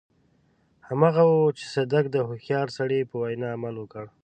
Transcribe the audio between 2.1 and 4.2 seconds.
د هوښيار سړي په وينا عمل وکړ.